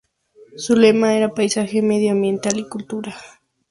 [0.55, 3.15] Su lema era "Paisaje, medio ambiente y cultura".